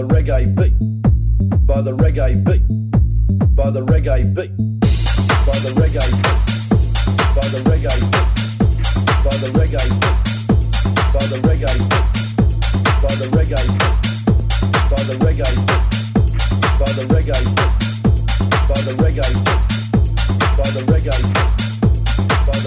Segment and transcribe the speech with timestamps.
[0.00, 0.72] The reggae beat,
[1.66, 2.62] by the reggae beat,
[3.54, 4.50] by the reggae beat,
[5.44, 6.24] by the reggae beat,
[7.36, 8.24] by the reggae beat,
[9.24, 10.16] by the reggae beat,
[11.12, 11.92] by the reggae beat,
[13.02, 13.84] by the reggae beat, by the reggae beat,
[14.88, 15.68] by the reggae beat,
[16.78, 17.60] by the reggae beat,
[18.68, 19.44] by the reggae beat
[20.56, 20.80] by the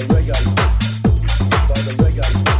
[0.06, 0.45] reggae,
[1.69, 2.36] by the reggae.
[2.36, 2.52] hype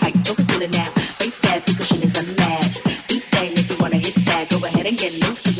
[0.00, 0.90] Don't feel it now.
[0.96, 2.84] Face that because cushion is a match.
[3.08, 4.48] Beat bang if you wanna hit that.
[4.50, 5.53] Go ahead and get loose.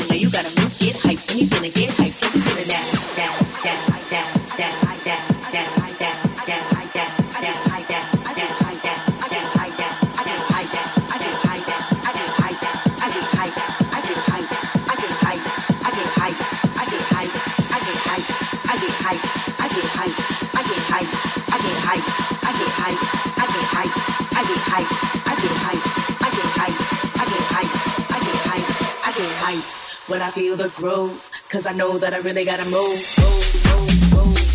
[30.35, 31.31] Feel the groove.
[31.49, 32.99] Cause I know that I really gotta move.
[33.17, 34.54] move, move, move.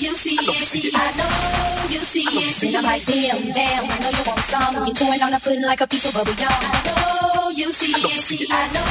[0.00, 0.94] you see it.
[0.94, 2.62] I know you see it.
[2.62, 3.84] And I'm like, damn, damn.
[3.84, 4.86] I know you want some.
[4.86, 6.48] You're chewing on the pudding like a piece of bubble yum.
[6.50, 7.27] I know
[7.58, 8.50] you see it.
[8.54, 8.86] I know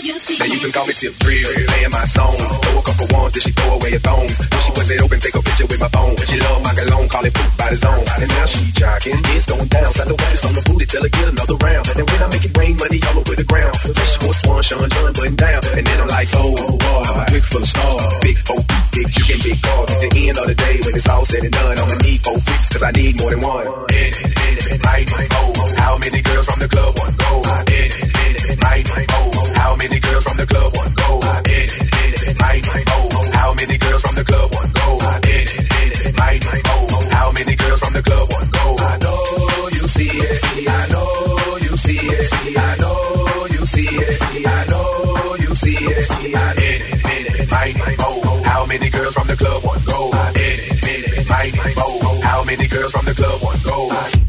[0.00, 2.32] you see Now you can call me Tip Drill, playing my song.
[2.32, 4.32] Throw a couple ones, then she throw away her thongs.
[4.40, 6.16] When she was it open, take a picture with my phone.
[6.24, 8.04] She love my cologne, call it poop by the zone.
[8.16, 9.92] And now she jocking, it's going down.
[9.92, 11.84] Slap the waitress on the booty, tell her get another round.
[11.92, 13.76] And then when I make it rain, money all over the ground.
[13.84, 15.60] Fresh sports one, Sean John button down.
[15.76, 18.16] And then I'm like, oh I'm a big full of stars.
[18.24, 18.64] Big four,
[18.96, 19.84] big you can big car.
[19.92, 22.40] At the end of the day, when it's all said and done, I'ma need four
[22.40, 23.68] freaks, cause I need more than one.
[23.92, 25.52] In it, in it, might, might, oh.
[25.76, 27.44] How many girls from the club want go?
[27.76, 28.05] In it,
[52.56, 54.25] many girls from the club want go?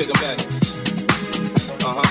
[0.00, 0.38] take them back.
[1.84, 2.10] Uh huh.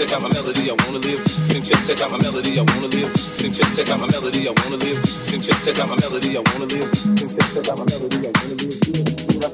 [0.00, 0.70] Check, out my melody.
[0.70, 2.58] I wanna live, sing, check, check out my melody.
[2.58, 4.48] I wanna live, sing, check, check out my melody.
[4.48, 6.38] I wanna live, sing, check, check out my melody.
[6.38, 8.26] I wanna live, sing, check, check out my melody.
[8.26, 9.19] I wanna live.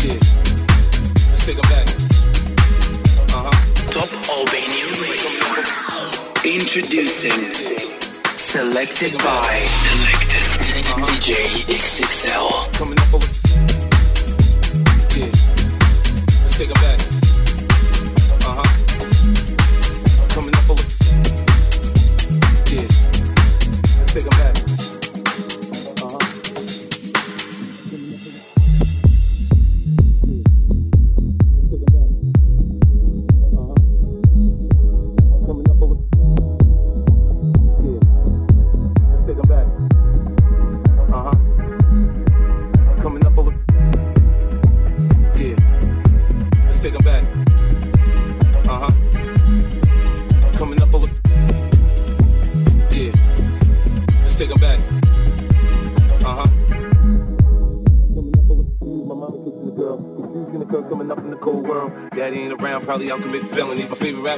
[0.05, 0.19] Yeah.
[1.31, 1.89] Let's take them back.
[3.35, 3.53] Uh huh.
[3.93, 5.35] Top Albanian Radio.
[6.45, 8.04] Introducing.
[8.55, 9.67] Selected by.
[11.03, 11.35] DJ
[11.67, 12.73] XXL.
[12.73, 13.11] Coming up.
[15.17, 15.27] Yeah.
[16.41, 16.94] Let's take back.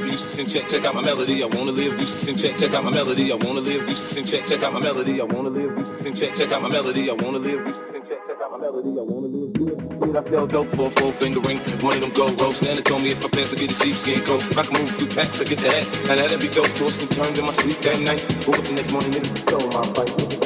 [0.06, 1.42] Used to check, check out my melody.
[1.42, 3.32] I wanna live, used to check, check out my melody.
[3.32, 5.20] I wanna live, used to check, check out my melody.
[5.20, 7.10] I wanna live, used to check, check out my melody.
[7.10, 8.90] I wanna live, used to check, out my melody.
[8.98, 11.58] I wanna live, I sell dope for a four finger ring.
[11.82, 12.62] One of them gold ropes.
[12.62, 14.40] Nana told me if I pass, I get a sheepskin coat.
[14.40, 15.86] If I can move a few packs, I get the hat.
[16.08, 16.72] Now that'd be dope.
[16.74, 18.22] Tossed and turned in my sleep that night.
[18.46, 20.36] Woke up the next morning, niggas stole my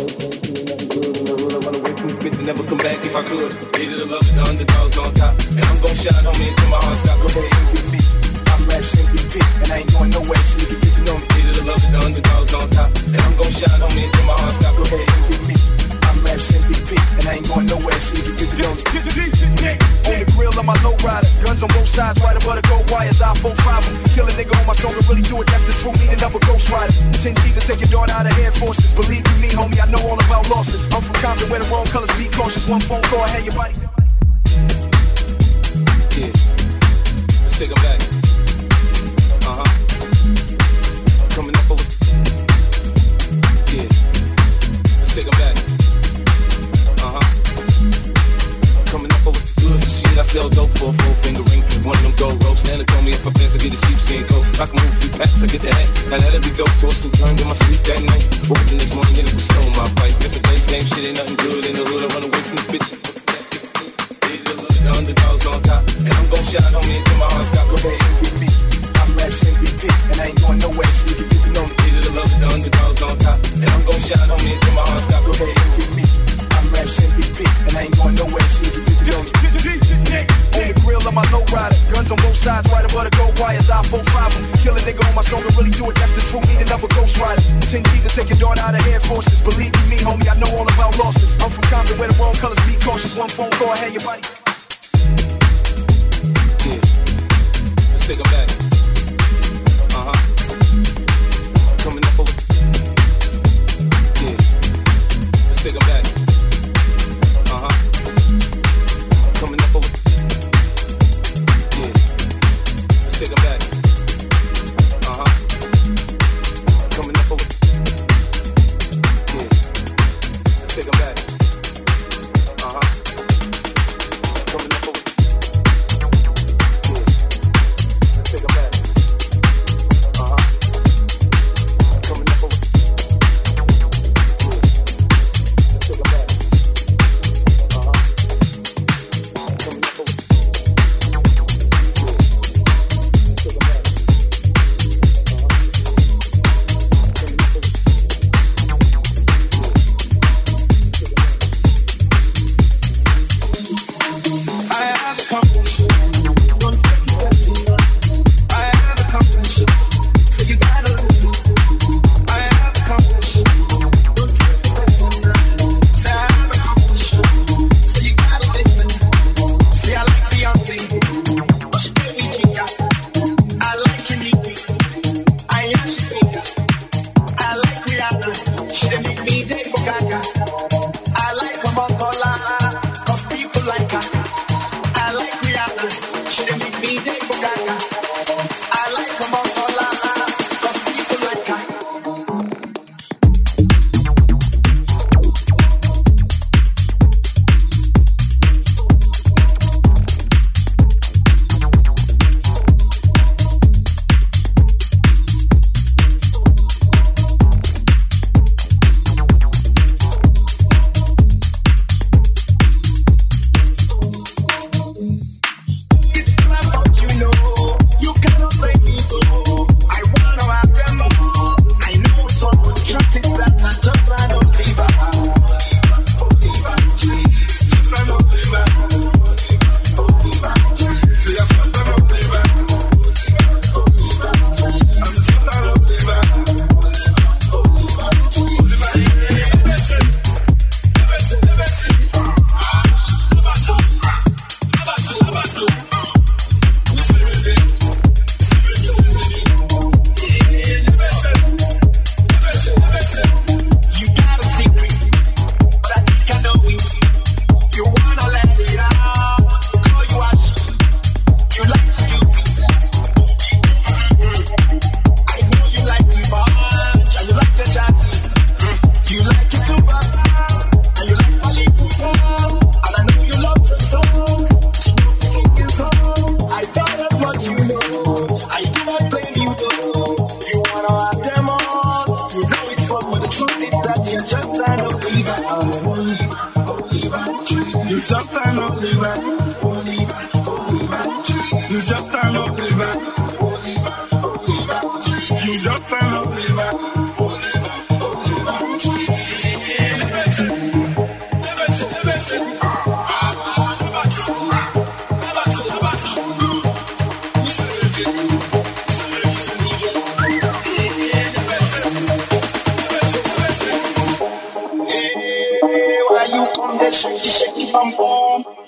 [2.11, 3.52] this bitch and never come back if I could.
[3.76, 5.34] Hated the love, the underdogs on top.
[5.50, 7.89] And I'm gon' shine on me until my heart stop.
[8.61, 9.40] Go ahead and get me.
[9.40, 11.26] I'm Rash MVP, and I ain't going nowhere so you can get to know me.
[11.32, 12.90] Hated the love, the underdogs on top.
[13.08, 14.74] And I'm gon' shine on me until my heart stop.
[14.76, 15.56] Go ahead and get me.
[16.04, 16.90] I'm Rash MVP,
[17.20, 18.90] and I ain't going nowhere so you can get to know me.
[20.11, 22.84] On the grill of my low rider, guns on both sides, right above the gold
[22.90, 23.20] wires.
[23.22, 23.94] I 4 5 em.
[24.11, 25.46] Kill a nigga on my song and really do it.
[25.48, 26.92] That's the true meaning of a ghost rider.
[27.14, 28.92] 10 G's to take your daughter out of Air Forces.
[28.92, 30.90] Believe you me, homie, I know all about losses.
[30.90, 32.68] I'm from Compton where the wrong colors be cautious.
[32.68, 33.74] One phone call, hey, your body.